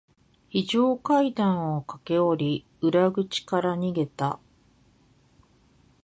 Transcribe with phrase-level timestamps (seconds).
[0.49, 4.39] 非常階段を駆け下り、裏口から逃げた。